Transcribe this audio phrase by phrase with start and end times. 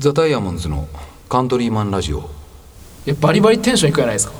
[0.00, 0.88] ザ・ダイヤモンズの
[1.28, 2.20] カントリーマンラジオ。
[2.20, 2.22] い
[3.10, 4.32] やバリバリテンションいくじゃないですか？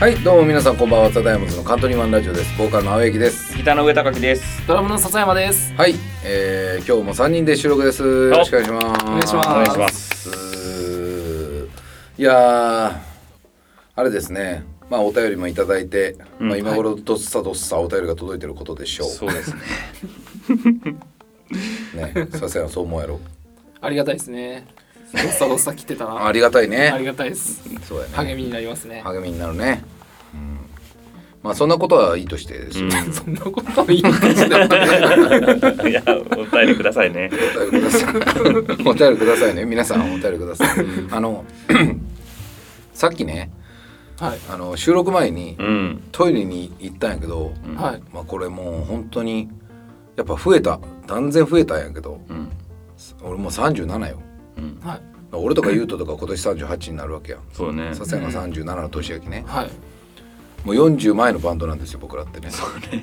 [0.00, 1.10] はいどうも皆さんこんばんは。
[1.12, 2.58] ザ・ダイヤモンズのカントリーマンラジオです。
[2.58, 3.56] ボーカルの青柳です。
[3.56, 4.66] ギターの上高木です。
[4.66, 5.72] ドラムの笹山です。
[5.74, 5.94] はい、
[6.24, 8.02] えー、今日も3人で収録です。
[8.02, 9.04] よろしくお願いします。
[9.04, 9.48] お願いします。
[9.48, 10.28] お願いします。
[12.18, 12.96] いやー
[13.94, 16.48] あれですねまあお便りもいただいて、うん。
[16.48, 19.60] まあ、今頃どっさどっさお便りが届いてることでしょう、そうですね。
[22.14, 22.28] ね。
[22.32, 23.20] さすがにそう思うやろ。
[23.80, 24.66] ありがたいですね。
[25.12, 26.26] どっさどっさ来てたな。
[26.26, 26.88] ありがたいね。
[26.88, 27.62] ありがたいです。
[27.86, 28.10] そうやね。
[28.14, 29.02] 励みになりますね。
[29.04, 29.82] 励みになるね、
[30.34, 30.58] うん、
[31.42, 32.90] まあそんなことはいいとしてですよ、うん。
[33.12, 34.64] そんなことはいいのかしら
[35.88, 36.02] いや、
[36.36, 37.30] お便りくださいね。
[37.32, 38.14] お便りください。
[38.86, 39.64] お便りくださいね。
[39.64, 40.68] 皆さんお便りください。
[41.10, 41.44] あの
[42.92, 43.50] さっきね
[44.18, 44.38] はい。
[44.50, 46.02] あの収録前にうん。
[46.12, 48.02] トイレに行ったんやけど、うんはい。
[48.12, 49.48] まあこれもう本当に
[50.16, 50.80] やっぱ増えた。
[51.06, 52.50] 断然増えたんやけどうん。
[53.22, 54.18] 俺もう37よ。
[54.56, 54.80] うん。
[54.82, 55.00] はい。
[55.32, 57.38] 俺とか優斗とか今年38になるわけや。
[57.38, 57.94] んそうね。
[57.94, 59.44] さすが37の年焼きね。
[59.46, 59.70] はい。
[60.64, 62.48] もう40前のバンドなんですよ僕らってね。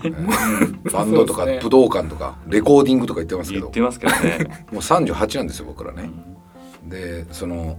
[0.04, 0.92] うん。
[0.92, 3.68] バンドとか武道館とかレコーディングとか言ってますけど。
[3.68, 4.66] 言ってますけどね。
[4.72, 6.10] もう38なんですよ僕らね。
[6.84, 7.78] でその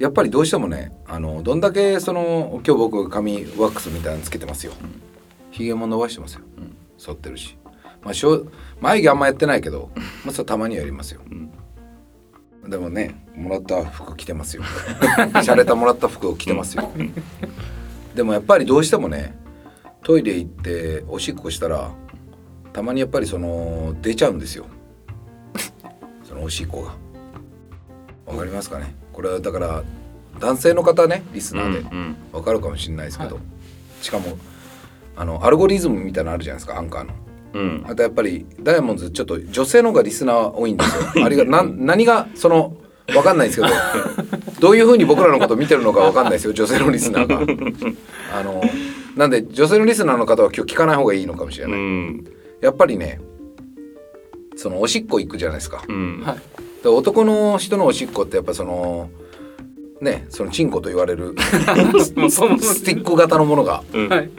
[0.00, 4.72] やっぱりどうしてもねあのどんだけその今日僕髪ワックスみたいなのつけてますよ。
[5.50, 6.40] ひげも伸ばしてますよ。
[6.40, 7.56] ん剃ってるし。
[8.02, 8.46] まあしょ
[8.80, 9.90] 眉毛あんまやってないけど、
[10.24, 11.20] まあ、それたまにはやりますよ。
[11.20, 11.50] ん
[12.70, 14.62] でもねもらった服着てますよ。
[15.44, 16.90] 洒落たもらった服を着てますよ。
[18.14, 19.36] でもやっぱりどうしてもね
[20.02, 21.90] トイレ行っておしっこしたら
[22.72, 24.64] たまにやっぱりその出ちゃうんですよ。
[26.24, 26.94] そのおしっこが。
[28.32, 28.94] わかりますかね？
[29.20, 29.84] これはだから
[30.38, 32.16] 男性の方ねリスナーでうん。
[32.32, 33.44] わかるかもしれないですけど、はい
[34.00, 34.38] しかも
[35.14, 37.12] あのアルゴリズムみたいなのあるじゃないですかアンカーの。
[37.52, 37.84] うん。
[37.86, 41.26] あとやっぱりダイヤモンドズちょっと女性の方がリスナー多いんですよ。
[41.26, 42.78] あれがな何がその
[43.14, 43.74] わかんないですけど
[44.58, 47.40] どういうふうに僕らのことを見てるのかわかんないですよ女性のリスナーが。
[48.40, 48.62] あの
[49.16, 51.78] なんで女性のリスナーの方は今日聞かない方がいいのかもしれうない。
[51.78, 52.24] ん。
[52.62, 53.20] やっぱりね
[54.56, 55.84] そのおしっこ行くじゃないですか。
[55.86, 56.24] うん。
[56.88, 59.10] 男の人のおしっこってやっぱその
[60.00, 61.34] ねそのチンコと言われる
[62.16, 64.08] もうそのスティック型のものがうん。
[64.08, 64.30] はい。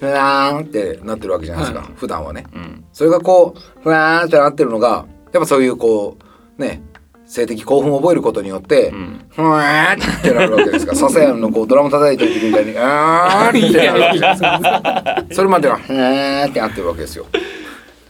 [0.00, 1.88] ふわーんってなってるわけじゃないですか、はい。
[1.96, 2.44] 普段はね。
[2.54, 2.84] うん。
[2.92, 6.16] それがこうふわーんってなってるのがやっぱそういうこ
[6.58, 6.82] うね
[7.26, 9.24] 性的興奮を覚えることによって、うん。
[9.28, 10.92] ふわーってなるわけですか。
[10.92, 17.26] ら笹谷のこうドラム叩いてる時みたいに あーってなるわけじゃないですかそれまではへーってなってるわけですよ。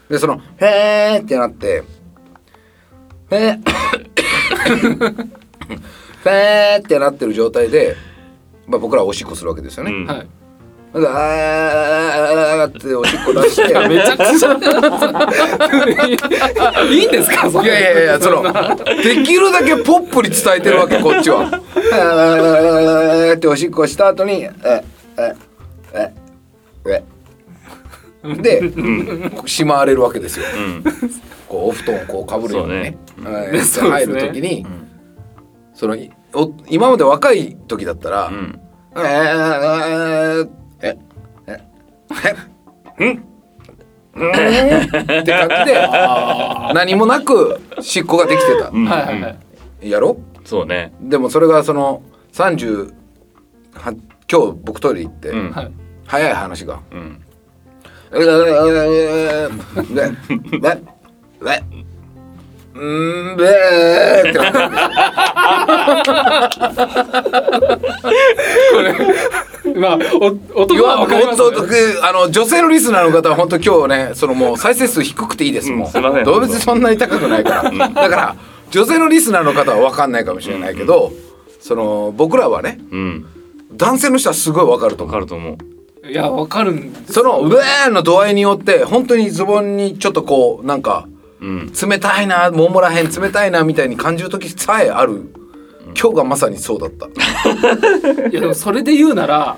[0.08, 1.82] でそのへーってなって
[3.30, 3.58] へ
[4.64, 5.26] ー
[6.24, 7.96] へーってなってる状態で、
[8.66, 10.26] まあ、僕らはおしっこするわけですよね、うんはい
[10.94, 14.52] であーっておしっこ出してめちゃくちゃ
[16.82, 18.42] いいんですかそいやいやいやその
[19.02, 21.42] できるだけポップに伝えてるわけこっちは。
[21.42, 24.82] あーっておしっこした後に「え
[25.18, 25.34] え
[25.92, 26.12] え
[26.86, 27.02] え
[28.24, 28.72] で
[29.46, 30.46] しまわれるわけですよ。
[30.56, 30.84] うん。
[31.48, 32.96] こうお布団をこうかぶるようにね。
[33.18, 34.66] うですね入る時に
[35.74, 38.60] そのいお今まで若い時だったら「うん。
[38.96, 40.48] えー
[40.82, 40.98] え
[41.46, 41.58] え
[42.98, 43.24] えうん？
[44.16, 44.30] うん？
[44.30, 45.88] って感じで
[46.74, 48.68] 何もなく執行ができてた。
[48.70, 48.84] うん。
[48.84, 49.28] はいはいは
[49.82, 50.16] いやろ？
[50.44, 50.92] そうね。
[51.00, 52.92] でもそれがその30
[53.74, 53.92] は
[54.30, 55.50] 今日僕トイレ行って、うん。
[55.52, 55.70] はい
[56.06, 57.20] 早い話がうん。
[58.10, 59.50] 「うー
[61.40, 61.62] べべべ
[62.74, 64.58] うんべー」ってなって
[69.78, 71.62] まあお男はわかりますおっと
[72.02, 75.70] あの女性のリスナーの方は本当今日ねそのもう再生数低くていいです。
[75.70, 76.24] もん、うんすいません。
[76.24, 77.88] 動物そんなに高くないから。
[77.88, 78.36] だから
[78.70, 81.12] 女性のリスナーの方は分かんないかもしれないけど、
[81.60, 83.26] その僕らはねうん。
[83.72, 85.14] 男性の人はすごい分かると思う。
[85.14, 85.56] わかると思う。
[86.08, 91.06] いやわかるんですそのウェーンの度合いによって本当にズボンにちょっとこうなんか
[91.40, 91.72] うん。
[91.72, 95.32] 冷たいなももらへん冷たいなみたいに感じる時さえある。
[96.00, 97.06] 今日がまさにそうだった。
[98.28, 99.56] いやでもそれで言うなら、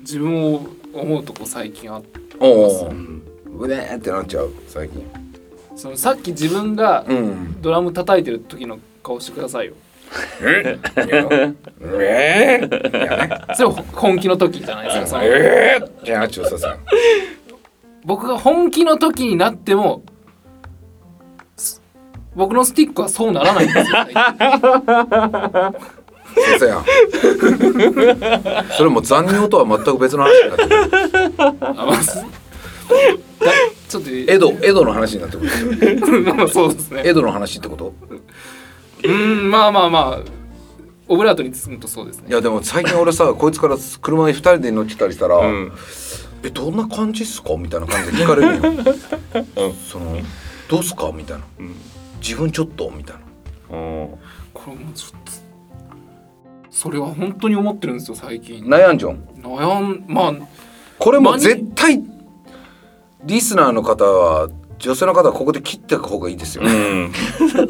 [0.00, 2.90] 自分を思うとこ最近あっておお
[3.58, 5.04] ウェーンってなっちゃう最近。
[5.76, 7.60] そのさっき自分がうん。
[7.60, 9.72] ドラム叩いてる時の顔してくださいよ。
[10.40, 10.78] え？
[10.96, 13.54] ウェー？
[13.54, 16.04] それは本気の時じゃないですかえー？
[16.06, 16.78] じゃあちょっとさ
[18.04, 20.07] 僕が本気の時になってもす
[22.38, 23.84] 僕のスティックはそうならないんですよ。
[23.84, 24.14] 最近
[26.46, 26.84] 先生やん。
[28.76, 30.86] それも残尿とは全く別の話になってくる。
[31.60, 32.22] あまずだ
[33.88, 36.34] ちょっと江戸江戸の話になってくる。
[36.34, 37.02] ま あそうですね。
[37.04, 37.92] 江戸の話ってこと？
[39.04, 40.38] うんまあまあまあ。
[41.10, 42.26] オブラートに包むとそうですね。
[42.28, 45.72] いやでも最近俺さこいつから車に2人で乗ってたりしたら「うん。
[46.44, 48.62] えどんな感じっすか?」みたいな感じで聞かれるよ、
[49.56, 49.74] うん。
[49.90, 50.18] その
[50.68, 51.44] 「どうっすか?」みたいな。
[51.58, 51.74] うん
[52.20, 53.16] 「自分ちょっと」みたい
[53.70, 53.76] な。
[53.76, 54.18] お
[54.54, 55.32] これもうちょっと
[56.70, 58.64] それは本当に思ってるんですよ最近。
[58.64, 60.34] 悩んじゃん悩んまあ
[60.98, 62.02] これもまあ絶対
[63.24, 64.48] リスナーの方は
[64.78, 67.12] 女性の方はここで切っていく方がいいですよ、うん。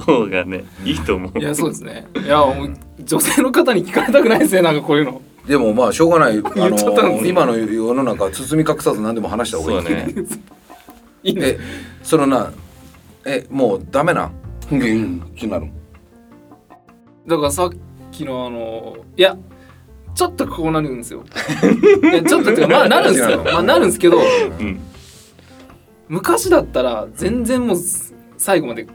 [0.04, 1.38] 方がねいいと思う。
[1.38, 2.06] いやそうですね。
[2.22, 5.22] いやもう女性の方に聞かれたくないですねなんかこういうの。
[5.46, 6.36] でもまあしょうがない。
[7.24, 9.82] 今の世の中包み隠さず何でも話した方がいい。
[9.82, 10.14] そうだね。
[11.24, 11.42] いいね。
[11.46, 11.58] え
[12.02, 12.52] そのな
[13.24, 14.26] えもうダメな？
[14.26, 14.32] ん
[14.70, 15.22] うん。
[15.26, 15.66] ってなる。
[17.26, 17.70] だからさっ
[18.10, 19.36] きのあのいや
[20.14, 21.24] ちょっとこうなるんですよ。
[22.02, 23.42] いやちょっとっていうかまあなるんですよ。
[23.44, 24.80] まあなるんですけどうん。
[26.08, 27.78] 昔だったら全然もう
[28.38, 28.86] 最後まで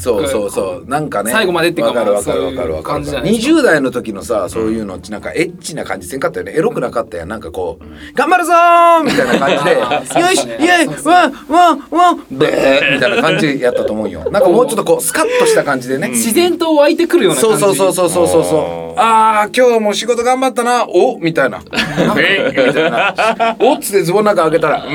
[0.00, 0.88] そうそうそう。
[0.88, 1.30] なんかね。
[1.30, 3.04] 最後までっていうかわかるわかるまあわかるわかる。
[3.04, 3.52] そういう感じじゃないですか。
[3.54, 6.52] 20代の時のさそういうのなんかエッチな感じせんかったよね。
[6.56, 20.86] エロくなかったやんなんかこう「頑張るぞー!」みたいな感じであー そう「よしイエイそうそうわんわんわんべー」みたいな感じやったと思うよなんかもうちょっとこうスカッとした感じでね自然と湧いてくるような感じそうそうそうそうそうそうああ今日も仕事頑張ったな。
[20.88, 21.62] おみたいな。
[22.18, 23.56] えみたいな。
[23.60, 24.94] おっつってズボンの中開けたらね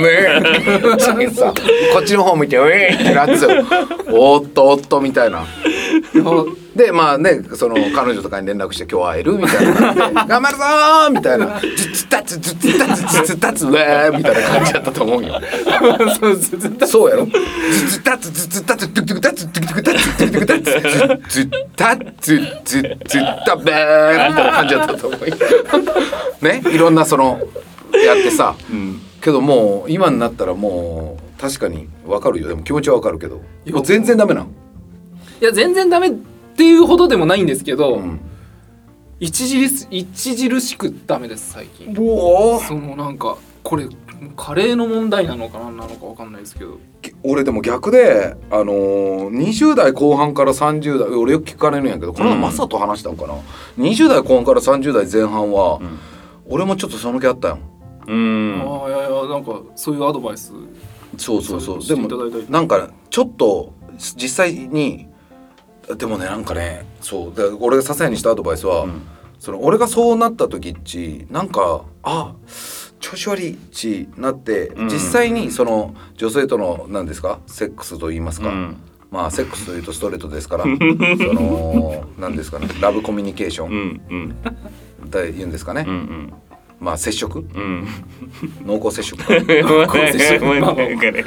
[1.94, 3.34] こっちの方見てえってなって
[4.12, 5.46] おっとおっとみたいな
[6.76, 9.66] でまあねその彼女とかに連絡して今日会えるみたい
[10.14, 10.64] な頑張るぞ
[11.12, 11.60] みたいな。
[11.60, 15.42] ずつたつずつたつずつたつウェーみたいな感じだったと思うよ。
[16.88, 17.26] そうやろ。
[17.26, 20.72] ずつたつずつたつトゥクトゥクたつトゥクトゥクたつトゥクトゥクた
[21.28, 22.36] つずずたつ
[22.66, 25.36] ずずたべーみたいな感じだったと思うよ
[26.42, 27.40] ねいろんなその
[28.06, 33.42] やってさうんけどもう今になったらもう確かにわかるよでも気持ちはわかるけど
[33.72, 34.48] もう全然ダメなんい
[35.46, 36.12] や全然ダメっ
[36.56, 38.20] ていうほどでもないんですけど、うん。
[39.22, 41.96] 著し著しくダメです最近。
[41.98, 42.60] おお。
[42.60, 43.88] そのなんかこれ
[44.36, 46.78] カレーの問題なのか何なのかわかんないですけど。
[47.24, 53.36] 俺でも逆であのー、20代後半から30代俺よく聞かれるんやけどこれはマサと話したんかな、
[53.78, 56.00] 20代後半から30代前半は、ん。
[56.48, 57.60] 俺もちょっとその気あったよ。
[58.08, 58.62] うん。
[58.66, 60.52] ああいやいやなんかそういうアドバイス
[61.18, 61.86] そうそうそう。
[61.86, 62.08] でも
[62.50, 63.74] なんかちょっと
[64.16, 65.08] 実際に
[65.98, 67.36] でもねなんかねそう。
[67.36, 69.02] で俺がささやにしたアドバイスは、うん。
[69.40, 72.34] その俺がそうなった時っちなんかあ
[73.00, 74.88] 調子悪いっちなって、うん。
[74.88, 78.78] 実際にその女性との何ですかセックスと言いますか、うん。
[79.12, 84.36] まあセックスというとストレートですから その何ですかねラブコミュニケーショうン
[85.06, 86.34] って言うんですかね、うんうん
[86.80, 87.40] まあ接触？
[87.40, 87.88] うん。
[88.66, 89.34] 濃厚接触か。
[90.46, 90.76] もうまあ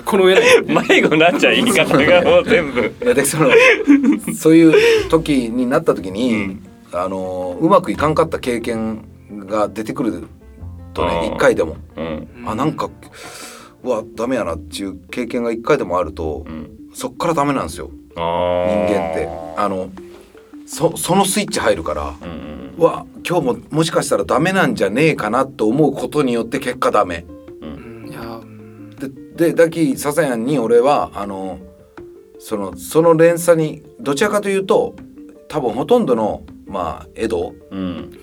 [0.05, 0.45] この上ない。
[0.89, 2.81] 迷子になっちゃう言い方がもう 全部。
[2.81, 3.51] いやでその
[4.35, 6.63] そういう時になった時に、うん。
[6.93, 10.25] あのうまくいかんかった経験が出てくる
[10.95, 11.77] とね一回でも。
[11.97, 12.29] うん。
[12.47, 12.91] あなんか
[13.83, 16.71] うわダメやなっていう経験が一回でもあると、うん。
[16.95, 17.91] そっからダメなんですよ。
[18.17, 19.29] あ人人間って。
[19.57, 19.91] あの
[20.67, 22.75] そそのスイッチ入るから、うん。
[22.79, 27.27] うわ今日ももしかしたらダメなんじゃねえかなと思うことによって結果ダメ。
[27.61, 28.91] うん。
[29.37, 31.59] ででだきささやんに俺はあの
[32.39, 34.97] そのその連鎖にどちらかというと
[35.49, 38.19] 多分ほとんどのまあ江戸うん。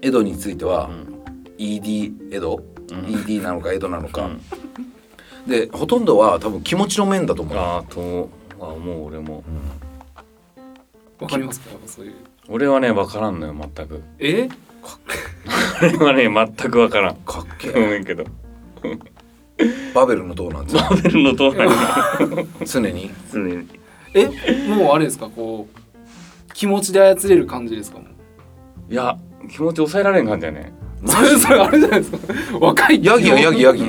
[0.00, 1.24] 江戸については、うん。
[1.58, 2.98] ED 江戸、うん。
[3.04, 4.40] ED なのか江戸なのか、うん。
[5.46, 7.58] でほとんどは多分気持ちの面だと思う。
[7.58, 9.44] ああとは思う俺も。
[11.20, 11.70] わかりますか？
[11.86, 12.14] そういう
[12.48, 14.02] 俺はね分からんのよ全く。
[14.18, 14.48] え？
[15.82, 17.16] 俺はね全く分からん。
[17.16, 18.24] かっけごえめんけど。
[19.94, 20.82] バベルの塔なんですよ。
[20.90, 21.74] バベルの塔なんや。
[22.66, 23.10] 常に？
[23.32, 23.68] 常に。
[24.14, 24.26] え？
[24.68, 25.28] もうあれですか？
[25.28, 27.98] こう気持ちで操れる感じですか？
[27.98, 28.04] も
[28.90, 28.92] う。
[28.92, 29.16] いや
[29.50, 30.72] 気持ち抑えられん感じだね。
[31.06, 32.58] それそれあれじゃないですか？
[32.58, 33.84] 若いヤギやヤギヤギ。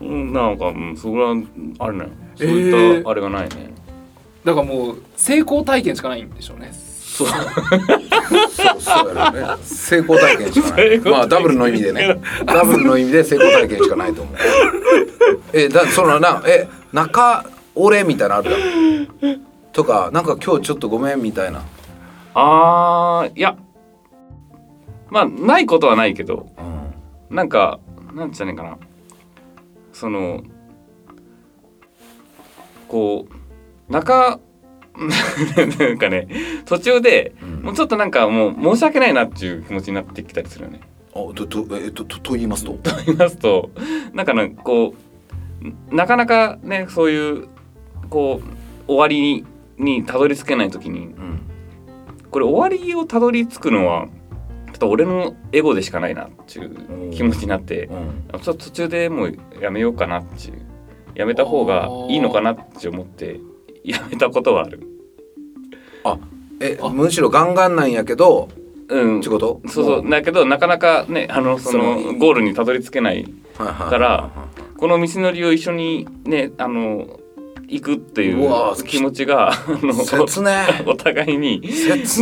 [0.00, 0.32] うん。
[0.32, 1.36] なんかうんそこは
[1.80, 2.06] あれね
[2.40, 3.74] えそういーったあれがないね
[4.44, 6.72] だからもう成功体験しかないんでしょうね。
[6.72, 7.28] そう。
[7.28, 7.38] そう
[8.80, 9.62] そうやろね。
[9.64, 10.98] 成功体験しかない。
[11.00, 12.20] まあダブルの意味でね。
[12.46, 14.36] ダブルの意味で成功体験しかないと思う。
[15.52, 18.50] えだそのなえ中俺みたいなのある
[19.22, 19.40] やん。
[19.72, 21.62] とかなんか今日ちょっとごめんみたいな、
[22.34, 23.56] あーいや。
[25.10, 26.48] まあないことはないけど。
[27.30, 27.80] うん、なんか
[28.14, 28.78] なんつったらいかな。
[29.92, 30.42] その
[32.88, 33.34] こう
[33.88, 34.40] 中
[35.78, 36.28] なんかね
[36.64, 37.62] 途中でうん。
[37.62, 40.80] もうちょっとなんかもう申し訳ないなっていう気持ちになってきたりするよね。
[41.14, 42.72] あととえっととと言いますと？
[42.72, 43.70] と言いますと
[44.12, 44.94] なんかねこ
[45.90, 47.48] うなかなかねそういう
[48.10, 49.44] こう終わりに
[49.78, 51.40] にたどり着けない時にうん。
[52.30, 54.06] これ終わりをたどり着くのは
[54.66, 57.86] ちょっと俺のエゴでしかないなっていう気持ちになって
[58.32, 58.40] うん。
[58.40, 60.62] ちょっと途中でもうやめようかなっていう
[61.14, 63.40] やめた方がいいのかなって思って
[63.84, 64.82] やめたことはある。
[66.60, 66.88] えあ。
[66.88, 68.48] むしろガンガンなんやけど
[68.88, 69.20] うん。
[69.20, 69.84] ってことそう。
[70.02, 74.30] そうだけどなかなかねあのそそののゴールにたどり着けないから
[74.76, 77.18] この道のりを一緒にねあの
[77.68, 78.48] 行くっていう
[78.84, 79.52] 気持ちが
[80.06, 81.62] 切ね お互いに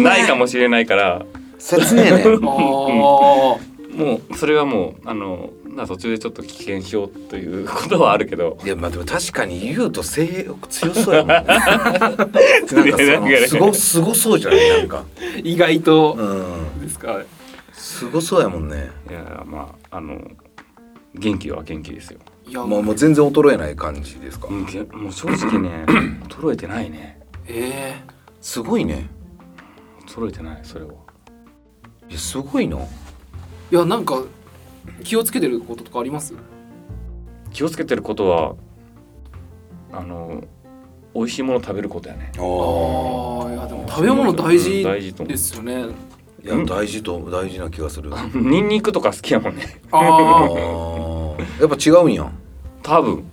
[0.02, 1.24] ないかもしれないから。
[1.58, 2.36] 切ねえね。
[3.96, 8.58] もうそれはもうあのまあ途中でちょっと危険しようということはあるけど。
[8.64, 11.44] いやまあでも確かに言うと性欲強そうやもんね。
[11.46, 14.70] なんかすごすごそうじゃない？
[14.70, 15.04] なんか。
[15.44, 16.14] 意外と。
[16.18, 16.80] うん。
[16.80, 17.20] ですか、
[17.74, 18.90] すごそうやもんね。
[19.10, 20.18] いやまああの
[21.14, 22.20] 元気は元気ですよ。
[22.48, 24.48] いやもうもう全然衰えない感じですか？
[24.50, 25.84] うんけもう正直ね
[26.30, 27.20] 衰えてないね。
[27.48, 28.00] え
[28.40, 29.10] すごいね。
[30.06, 30.92] 衰えてないそれは。
[32.08, 32.76] いやすごいな。
[32.78, 32.86] ー、い
[33.72, 34.22] やなんか
[35.04, 36.34] 気をつけてることとかあります？
[37.52, 38.54] 気をつけてることは
[39.92, 40.42] あの
[41.14, 42.32] 美味しいもの食べることやね。
[42.36, 45.32] あああいやでも食べ物大事うん大事と思う。
[45.32, 45.86] ですよね。
[46.44, 48.10] いや大事と大事な気がする。
[48.14, 49.80] あ ニンニクとか好きやもんね。
[49.90, 51.60] ああー。
[51.60, 52.30] やっぱ違うんや。
[52.82, 53.24] 多分。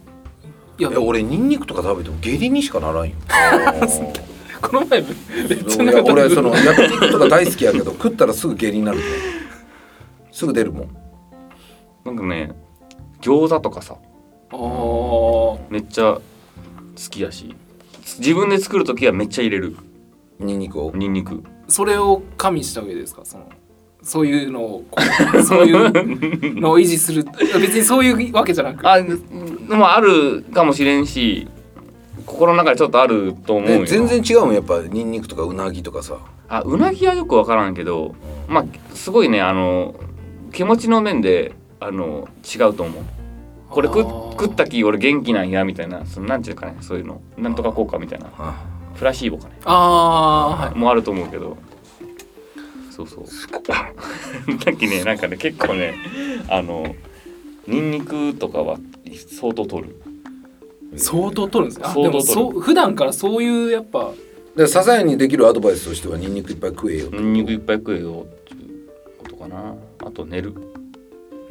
[0.79, 3.15] いやいや俺ニンニクとか食べても下痢にしかならんよ。
[4.61, 5.07] この前め
[5.55, 9.03] っちゃ俺その焼肉とか大好きやけど食ったらすぐ下痢になるね
[10.31, 10.87] すぐ出るもん
[12.05, 12.51] なんかね
[13.21, 13.95] 餃子とかさ。
[15.69, 16.21] めっちゃ好
[17.09, 17.55] きやし。
[18.19, 19.77] 自分で作る時はめっちゃ入れる。
[20.39, 20.91] ニンニクを。
[20.93, 21.43] ニンニク。
[21.67, 23.23] それを加味した上ですか？
[23.23, 23.49] その
[24.01, 25.01] そういうのをこ
[25.33, 27.23] う そういうのを維持する。
[27.59, 28.85] 別にそういうわけじゃなく。
[28.87, 28.97] あ
[29.69, 31.47] もあるかもしれんし
[32.25, 33.79] 心の中でちょっとあると思うよ。
[33.79, 36.17] で全然違うもんやっぱニンニクとかうなぎとかさ。
[36.49, 38.13] あうなぎはよく分からんけど
[38.49, 39.95] まあすごいねあの
[40.51, 41.53] 気持ちの面で
[41.85, 43.03] あの違うと思う。
[43.69, 46.05] これ食食ったき俺元気なんやみたいな。
[46.05, 47.21] そのなんていうかねそういうの。
[47.37, 48.27] なんとか効果みたいな。
[48.37, 48.63] あ
[48.95, 49.55] プラシーボかね。
[49.65, 50.75] ああはい。
[50.75, 51.57] もあると思うけど。
[52.89, 53.25] そうそう。
[53.27, 53.59] さ
[54.71, 55.95] っきねなんかね結構ね
[56.47, 56.95] あの
[57.67, 58.77] ニンニクとかは
[59.27, 60.01] 相当取る。
[60.95, 62.53] 相当取るんですねあでも相当取る。
[62.53, 64.11] そう普段からそういうやっぱ。
[64.55, 68.87] で支えにできるアドバイスとしてはニンニクいっぱい食えよニンニクいっぱい食えよっていう
[69.17, 69.73] ことかな。
[70.05, 70.53] あと寝る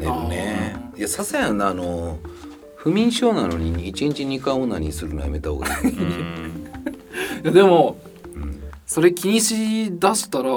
[0.02, 0.76] 寝るね。
[0.96, 2.18] いや支えなあの
[2.76, 6.66] 不眠症なのに1日2回オナニーするのやめた方がいい、 うん。
[7.44, 7.98] いやでも
[8.34, 8.60] うん。
[8.86, 10.50] それ気にしだしたら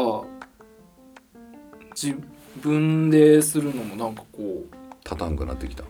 [1.95, 2.17] 自
[2.61, 5.83] 分でするのもなんかこう立たんくなってきた。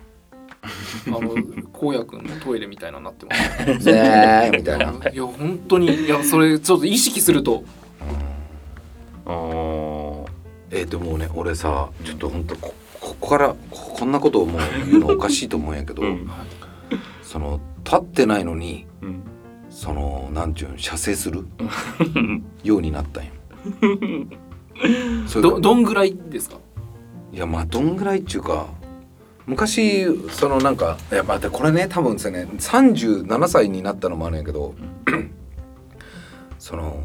[1.07, 1.35] あの
[1.79, 3.88] 荒野くんのトイレみたいなのになってます。
[3.91, 4.85] ね みたいな。
[4.85, 7.63] いや本当にいやそれちょっと意識すると。
[9.25, 10.25] あー。
[10.71, 12.74] えーでもね俺さちょっと本当こ
[13.19, 16.29] ここからここんなことをもう言うのおかしいと思うんやけど、うん。
[17.24, 19.24] その立ってないのにうん。
[19.69, 21.45] そのなんちゅうん射精する
[22.63, 23.31] ようになったんよ。
[25.27, 26.57] それどどんぐらいですか？
[27.34, 28.67] いやまあどんぐらいっちゅうか
[29.45, 34.74] 昔そのなんかいやまたこれね多分ですね37歳になったのもあるんやけど
[36.57, 37.03] その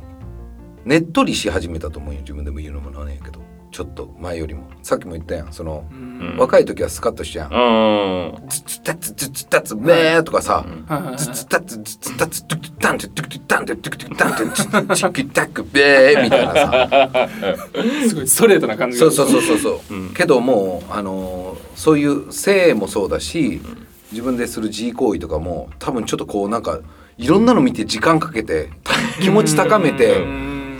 [0.84, 3.40] ねっとりし始めたと思うよ自分でも言うのもなんやけど
[3.70, 4.64] ちょっと前よりも。
[4.82, 5.52] さっきも言ったやん。
[5.52, 6.36] そのううん。
[6.36, 8.34] ん若い時はスカッとしちゃうやん。
[8.34, 17.28] あズツタツズツタツベーとかさーはいはいはいズツタツズツタツドゥクタンドゥドゥクタンドゥドゥクタンッチッキタックベーみたいなさ
[18.08, 23.60] すごいストレートな感じそうそうそうそうそう、うんけどもうあのーそういう性もそうだし
[24.12, 26.80] 自分でする自慰行為とかも多分ちょっとこうなんか
[27.16, 28.70] いろんなの見て時間かけて
[29.20, 30.24] 気持ち高めて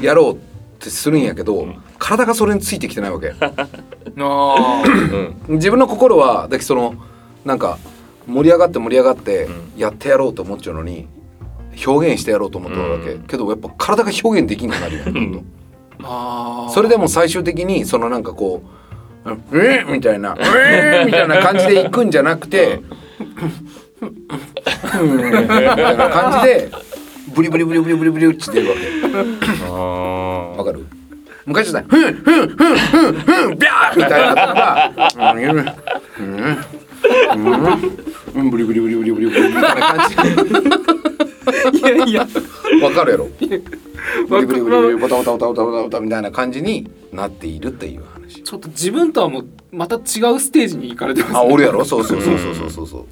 [0.02, 0.49] やろうって
[0.88, 1.66] するんやけど
[1.98, 3.34] 体がそれについてきてないわけ。
[5.48, 6.94] 自分の心はだけどその
[7.44, 7.78] なんか
[8.26, 9.70] 盛り上がって盛り上がってうん。
[9.76, 11.08] やってやろうと思っちゃうのに
[11.86, 13.22] 表現してやろうと思ってるわけ、うん。
[13.22, 15.44] けどやっぱ体が表現できんくなるよどん
[16.70, 18.62] それでも最終的にそのなんかこ
[19.24, 22.80] う「うんえみたいな「えみたいな感じで行くんじゃなくて
[25.00, 26.70] 「うん」 みたいな感じで
[27.34, 28.80] ブリブリブリブリブリブリって出るわけ。
[29.66, 29.70] あ
[30.56, 30.86] わかる？
[31.46, 34.92] 昔だ「ふんふんふんふんふんビャー!」みたいなのが
[35.34, 35.38] 「うん。
[35.40, 35.52] う
[36.22, 36.58] ん。
[37.34, 37.82] うん。
[38.34, 38.50] うん。
[38.50, 40.10] ブリブリブリブリブリブリ」みたいな感
[41.72, 41.78] じ。
[41.78, 42.28] いやいや。
[42.82, 43.28] わかるやろ？
[44.28, 50.02] ブリブリブリブリわボタボタボタボタボタボタみたいな感じになっているっていう話ちょっと自分とはもうまた違う
[50.40, 53.06] ステージに行かれてます、ね、あ俺やろそうそうそうそうそうそうそう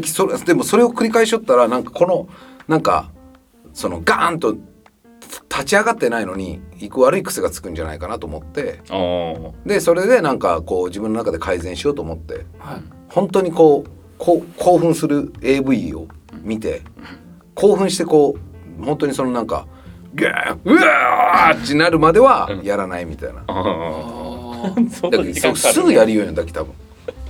[0.06, 2.28] それでもそれを繰り返しよったらなんかこの
[2.70, 3.10] なんか
[3.72, 4.56] そのガーンと
[5.48, 8.80] 立ち上がってないのに行く悪い癖がつくんじゃないかなと思って。
[9.66, 12.46] でそれでなんかこう自分の中で改善しようと思って。
[12.60, 12.82] はい。
[13.08, 16.06] 本当にこうこう興奮する AV を
[16.42, 16.82] 見て
[17.56, 18.36] 興奮してこ
[18.80, 19.66] う本当にそのなんか
[20.14, 23.42] ギャーうわーってなるまではやらないみたいな。
[25.56, 26.72] すぐやるようになったき多分。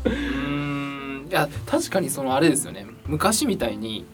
[0.04, 1.28] ーうーん。
[1.30, 2.84] いや確かにそのあれですよね。
[3.06, 4.04] 昔みたいに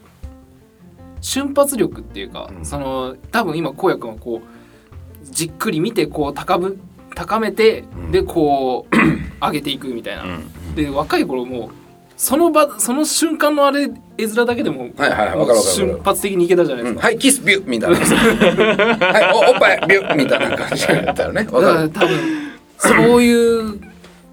[1.21, 2.65] 瞬発力っていうか、うん。
[2.65, 6.79] その多分今こうやくんはこうじっくり見てこう高ぶ
[7.15, 8.11] 高めて、うん。
[8.11, 8.95] でこう
[9.41, 10.75] 上げていくみたいな、うん。
[10.75, 11.69] で若い頃もう
[12.17, 17.97] その場その瞬間のあれ絵面だけでも瞬発的にいけたじゃないですか、はいキスビュッみたいな。
[18.01, 21.45] はいおおっぱいビュッみたいな感じだったよね。
[21.45, 21.91] 多分
[22.79, 23.79] そういう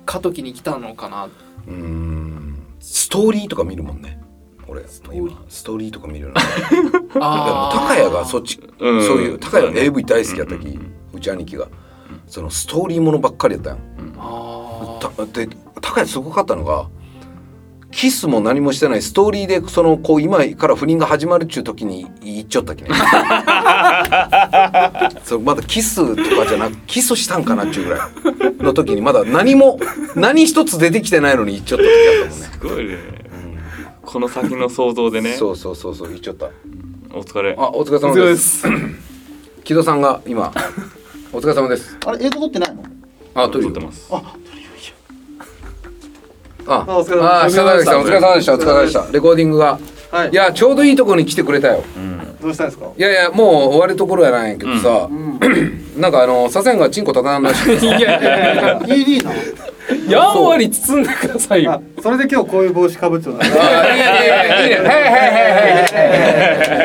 [0.07, 1.27] 過渡期に来たのかな。
[1.27, 2.57] うーん。
[2.81, 4.19] ストーリーとか見るもんね。
[4.67, 6.35] 俺今ストーリーとか見るの。
[7.21, 7.79] あー。
[7.79, 9.07] 高谷がそっち、うん。
[9.07, 10.79] そういう高谷が AV 大好きやったき、
[11.13, 11.67] うち兄貴が
[12.27, 13.75] そのストーリーものばっかりやったん。
[13.75, 13.79] よ。
[14.19, 15.49] あたで
[15.81, 16.89] 高谷すごかったのが
[17.95, 22.89] キスも何もしてないストーリーでそのこう今から不倫が始まるっちゅう時に言っちゃったっけね。
[25.25, 28.01] そうまだキスとかじゃなくキスしたんかなっちゅうぐらい
[28.59, 29.79] の時にまだ何も
[30.17, 31.93] 何一つ出てきてないのに言っちゃった時あ
[32.27, 32.47] ったもんね。
[32.47, 33.24] すごいね
[34.15, 35.33] この先の想像でね。
[35.33, 36.47] そうそうそうそう言っちゃった。
[37.13, 37.57] お疲れ。
[37.59, 38.65] あお疲れー様です。
[39.65, 40.53] 木戸さんが今
[41.33, 41.99] お疲れ様です。
[42.07, 42.85] あれ映像撮ってないの？
[43.35, 44.09] あ撮ってます。
[44.13, 44.23] あ
[46.69, 48.55] あお疲れ様あ下田さんお疲れ様でした。
[48.55, 49.07] お疲れ様でした。
[49.11, 49.81] レコーディングが。
[50.13, 50.31] はい。
[50.31, 51.83] いやちょうどいいところに来てくれたよ。
[51.97, 52.39] うん。
[52.41, 52.87] どうしたんですか？
[52.97, 55.09] いやいやもう終わるところやないんやけどさ、
[55.99, 57.75] なんかあの左遷がチンコ立たんらしい。
[57.83, 58.79] いやいやいや。
[58.87, 59.33] ED な
[60.09, 61.73] やんわり包んでくださいよ。
[61.73, 65.13] あそれで今日こういう帽子かぶっちゃういやいやいやいいねはいはいはい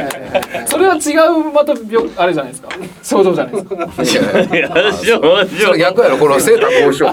[0.03, 0.99] はいそれは違
[1.39, 2.69] うまた病あれじゃないですか
[3.03, 7.07] 症状じゃないですかはいいやいや少それ逆やろこのセーター交渉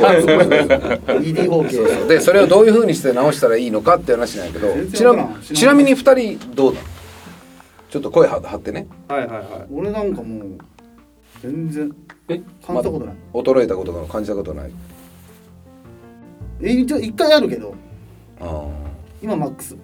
[1.23, 6.81] ED 包茎でそれをどういうふうにして直したらいいのかって話なんやけどちなちなみに二人どうだ
[7.91, 10.49] ちょっと声張張ってねはいはいはい俺なんかもう
[11.43, 11.91] 全然
[12.29, 14.73] え感じたことない衰えたことが感じたことないえ
[16.61, 17.75] 一応一回あるけど。
[18.41, 18.67] あ
[19.23, 19.77] 今マックス。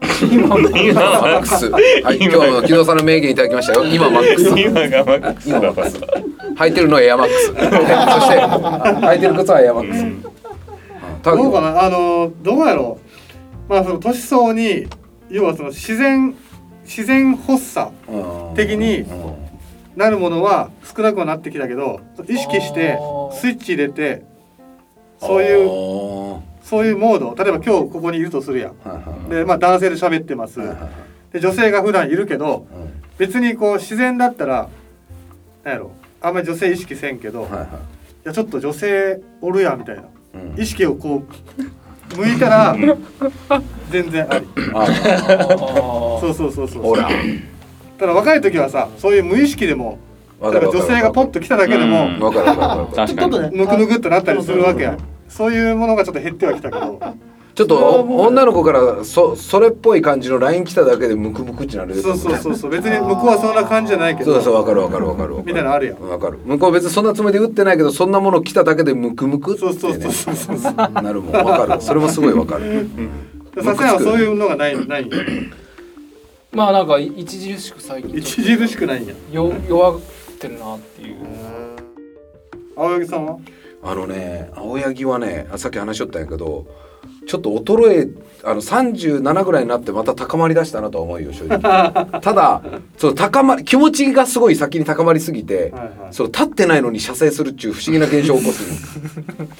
[0.00, 1.70] ーマックス。
[1.70, 1.80] は
[2.12, 3.84] い今日は木戸さんの名言いただきましたよ。
[3.84, 4.48] 今マックス。
[4.58, 7.46] 今がマックスだわ履いてるのはエアマックス。
[7.46, 10.04] そして履いてる靴はエアマックス、
[11.24, 11.82] どうかな？
[11.82, 12.98] あのどうやろ
[13.68, 13.70] う？
[13.72, 14.86] まあその年相応に
[15.30, 16.34] 要はその自然
[16.84, 19.34] 自然発作うん的にうん。
[19.96, 22.98] なるものは少なくはなってきたけど意識して
[23.32, 24.24] スイッチ入れて
[25.26, 27.34] そういううそういうモード。
[27.42, 28.70] 例えば今日ここにいるとするやん。
[28.88, 30.58] はいはいでまあ男性で喋ってます。
[30.58, 30.90] はいはいはい。
[31.32, 33.02] で女性が普段いるけどうん。
[33.18, 34.68] 別にこう自然だったら
[35.62, 35.90] なんやろ。
[36.20, 37.68] あんまり女性意識せんけど、い、はいはい。
[38.24, 40.04] やちょっと女性おるやんみたいな。
[40.34, 40.60] うん。
[40.60, 41.22] 意識をこ
[42.12, 42.76] う 向いたら
[43.90, 44.46] 全然あり。
[44.74, 44.86] あ
[46.20, 46.82] そうそうそうそう。
[46.82, 47.08] ほら。
[47.98, 49.98] ただ若い時はさそういう無意識でも
[50.40, 52.20] わ例えば女性がポッと来ただけでもうん。
[52.20, 53.14] わかるわかるわかる。
[53.14, 53.56] 確かに。
[53.56, 54.96] ムクムクっとなったりするわけや
[55.36, 57.00] そういうものがちょっと減ってはきたけど。
[57.54, 62.70] ちょっとお女の子からそそれっぽい感じの LINE 来ただけでムクムクってなるそうそうそうそう。
[62.72, 64.34] 別に向こうはそんな感じじゃないけど。
[64.34, 66.00] そうそうわかるわかるわかるみたいなのあるやん。
[66.00, 66.38] わかる。
[66.44, 72.88] 向こう別にそんなつもりで打ってないけどそんなもの来ただけでムクムクってそうそうねそうそうそうなるもんわかるそれもすごいわかる
[73.62, 75.08] さすがにそういうのがないない
[76.52, 80.00] まあなんか著しく最近著しくないんやとよ弱っ
[80.40, 81.16] てるなっていう
[82.76, 83.38] 青柳さんは
[83.84, 86.66] あのね青柳はねあさっき話しとったんやけど
[87.26, 91.58] ちょっと衰えあの37ぐらいになってまた高まりだしたなとは思うよ正直。
[92.20, 92.62] ただ
[92.98, 95.90] その高まり気持ちがすごい先に高まりすぎて、はいはい。
[96.10, 98.62] その立ってないのに射精するっちゅう不思議な現象を起こす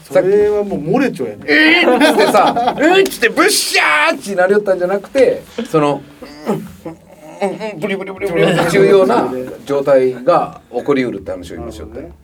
[0.13, 1.45] それはもう漏れちゃうやね。
[1.47, 6.03] えーっつってさ「うん」っつってブッシャーってなりよったんじゃなくてその
[6.47, 9.33] 「うんうんうんブリブリブリブリ」っていうような
[9.65, 12.01] 状態が起こりうるって話を今しよった。
[12.01, 12.24] よ、う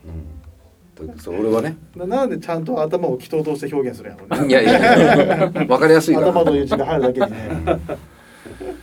[1.17, 1.77] そう俺はね。
[1.95, 5.47] ななんでちゃんと頭を祈祷として表現するんやろいやいやいや。
[5.49, 7.79] 分かりやすい頭という字が入るだけにね。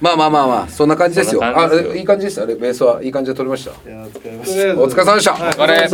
[0.01, 0.69] まあまあまあまあ。
[0.69, 1.41] そんな感じですよ。
[1.41, 1.93] そんな感じですよ。
[1.93, 2.47] あいい感じでした？
[2.47, 3.71] ねベースはいい感じで撮りました？
[3.89, 4.81] いやー疲れました。
[4.81, 5.91] お疲れ様でした、はいお疲れ様い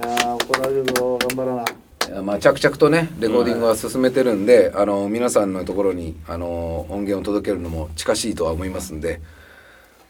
[0.00, 1.18] やー怒られるぞ。
[1.18, 1.64] 頑張らな。
[2.08, 9.20] いやまあ着々とねレコーディングは進めてるんで、あの皆さんのところにあの音源を届けるのも近しいとは思いますんで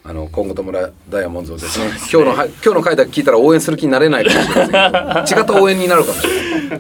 [0.04, 5.38] あの今後ともダイヤモンドをですね今日のは今日の回だけ聞いたら応援する気になれないかもしれません。
[5.38, 6.78] 違った応援になるかもしれ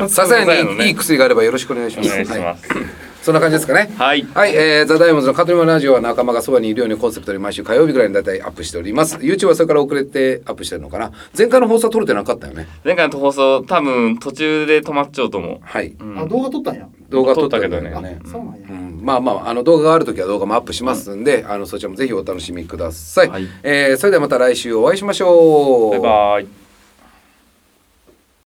[0.00, 2.08] な いさすがにいい薬があればよろしくお願いします。
[2.08, 2.72] お願いします。
[2.72, 2.86] はい。
[3.22, 3.92] そんな感じですかね。
[3.98, 4.24] はい。
[4.34, 9.16] はい、えー、ザ・ダイヤモンドのカトリマラジオは仲間がそばにいるようにコンセプトで毎週火曜日ぐらいに大体アップしております。
[9.16, 11.10] YouTube はそれから遅れてアップしてるのかな？
[11.36, 12.68] 前回の放送は撮れてなかったよね。
[12.84, 15.96] 前回の放送多分途中で止まっちゃうと思う、はい。
[15.98, 16.18] うん。
[16.20, 16.86] あ動画撮ったんや。
[17.08, 17.90] 動画撮ったけどどね。
[17.92, 18.60] あそうなんや。
[18.70, 23.46] うん、まあまああの動画がある時は動画もアップしますんで、あのそちらもぜひお楽しみください、はい。
[23.62, 25.90] えーそれではまた来週お会いしましょう。
[25.92, 26.65] バイバイ